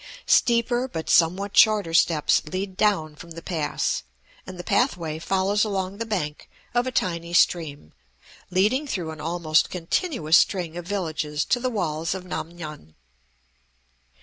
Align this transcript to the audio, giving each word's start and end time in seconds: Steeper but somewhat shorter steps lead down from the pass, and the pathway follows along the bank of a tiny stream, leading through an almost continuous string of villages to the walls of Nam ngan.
Steeper 0.25 0.87
but 0.87 1.11
somewhat 1.11 1.55
shorter 1.55 1.93
steps 1.93 2.41
lead 2.47 2.75
down 2.75 3.15
from 3.15 3.29
the 3.29 3.41
pass, 3.43 4.01
and 4.47 4.57
the 4.57 4.63
pathway 4.63 5.19
follows 5.19 5.63
along 5.63 5.99
the 5.99 6.07
bank 6.07 6.49
of 6.73 6.87
a 6.87 6.91
tiny 6.91 7.33
stream, 7.33 7.93
leading 8.49 8.87
through 8.87 9.11
an 9.11 9.21
almost 9.21 9.69
continuous 9.69 10.39
string 10.39 10.75
of 10.75 10.87
villages 10.87 11.45
to 11.45 11.59
the 11.59 11.69
walls 11.69 12.15
of 12.15 12.25
Nam 12.25 12.49
ngan. 12.51 12.95